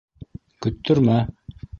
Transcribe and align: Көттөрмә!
Көттөрмә! 0.65 1.17